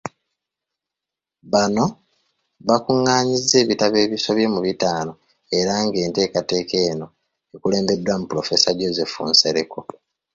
[1.53, 1.83] Bano
[2.67, 5.11] bakung'anyizza ebitabo ebisobye mu bitaano
[5.59, 7.07] era ng'enteekateeka eno
[7.55, 9.79] ekulembeddwamu Pulofeesa Joseph Nsereko.